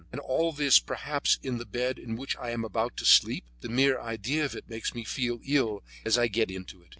And 0.11 0.19
all 0.19 0.51
this, 0.51 0.79
perhaps, 0.79 1.37
in 1.43 1.59
the 1.59 1.63
bed 1.67 1.99
in 1.99 2.15
which 2.15 2.35
I 2.37 2.49
am 2.49 2.65
about 2.65 2.97
to 2.97 3.05
sleep! 3.05 3.45
The 3.59 3.69
mere 3.69 4.01
idea 4.01 4.43
of 4.43 4.55
it 4.55 4.67
makes 4.67 4.95
me 4.95 5.03
feel 5.03 5.39
ill 5.45 5.83
as 6.03 6.17
I 6.17 6.27
get 6.27 6.49
into 6.49 6.81
it. 6.81 6.89